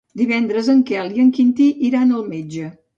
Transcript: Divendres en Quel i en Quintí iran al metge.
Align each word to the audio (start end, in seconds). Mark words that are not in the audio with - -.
Divendres 0.19 0.71
en 0.75 0.81
Quel 0.91 1.13
i 1.19 1.23
en 1.27 1.31
Quintí 1.37 1.71
iran 1.93 2.19
al 2.21 2.29
metge. 2.37 2.77